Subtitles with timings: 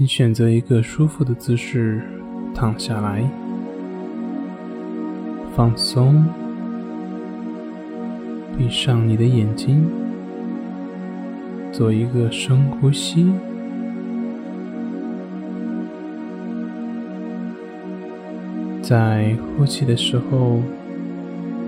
[0.00, 2.00] 请选择一个舒服的姿势
[2.54, 3.22] 躺下来，
[5.54, 6.24] 放松，
[8.56, 9.86] 闭上你的眼睛，
[11.70, 13.30] 做一个深呼吸。
[18.80, 20.62] 在呼气的时候，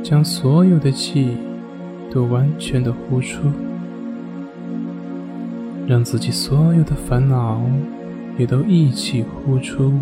[0.03, 1.37] 将所有的气
[2.11, 3.51] 都完全的呼出，
[5.87, 7.61] 让自己所有的烦恼
[8.39, 9.93] 也都一起呼出。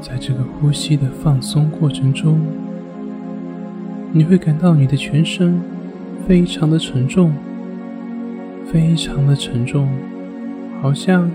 [0.00, 2.40] 在这个呼吸的放松过程中，
[4.12, 5.60] 你会感到你的全身
[6.26, 7.32] 非常的沉重，
[8.66, 9.88] 非常的沉重，
[10.80, 11.30] 好像。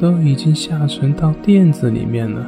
[0.00, 2.44] 都已经下沉到垫子里面了，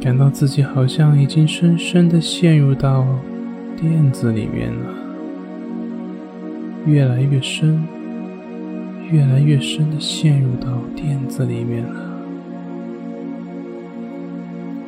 [0.00, 3.06] 感到自己好像已经深深的陷入到
[3.76, 5.05] 垫子里面了，
[6.86, 7.82] 越来越深，
[9.10, 12.22] 越来越深的陷入到垫子里面了，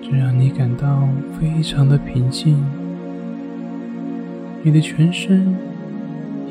[0.00, 2.64] 这让你感到非常的平静，
[4.62, 5.56] 你的全身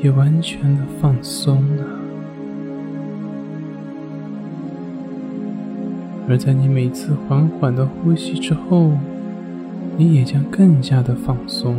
[0.02, 1.84] 也完全的放松了。
[6.28, 8.92] 而在你每次缓缓的呼吸之后，
[9.96, 11.74] 你也将更加的放松，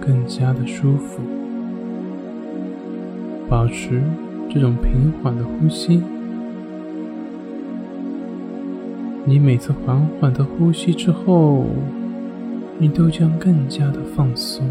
[0.00, 1.20] 更加的舒服。
[3.48, 4.02] 保持
[4.50, 6.02] 这种平缓的呼吸，
[9.24, 11.64] 你每次缓缓的呼吸之后，
[12.78, 14.66] 你都将更加的放松。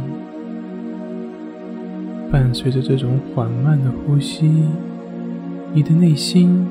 [2.31, 4.49] 伴随着这种缓慢的呼吸，
[5.73, 6.67] 你的内心。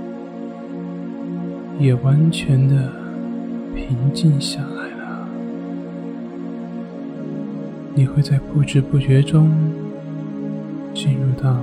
[1.78, 2.90] 也完全的
[3.74, 5.28] 平静下来了。
[7.94, 9.50] 你会在不知不觉中
[10.94, 11.58] 进入到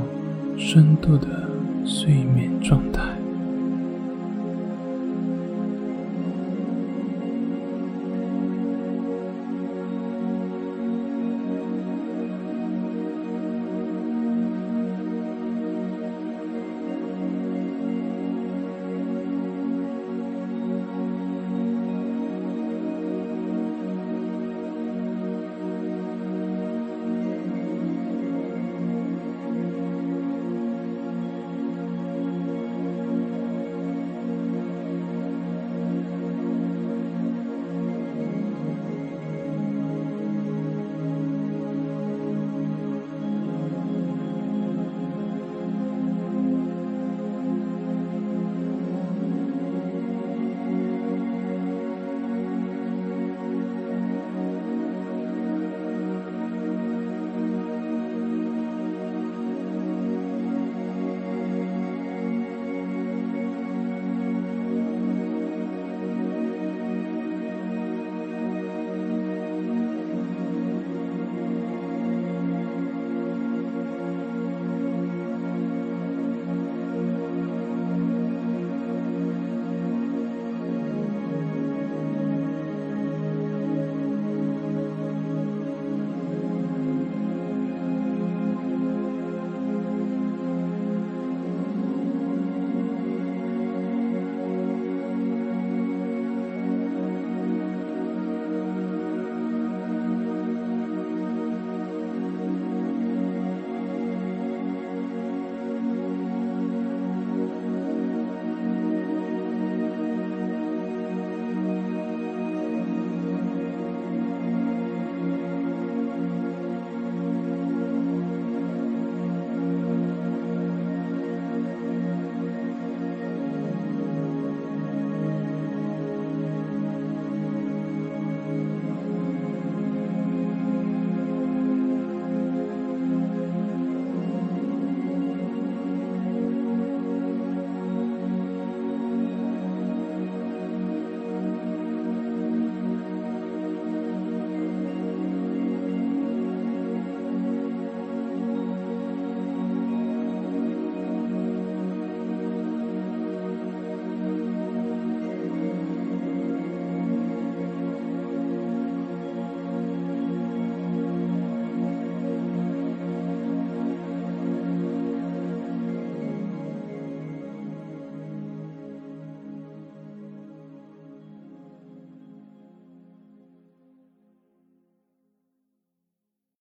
[0.57, 1.49] 深度的
[1.85, 3.22] 睡眠状态。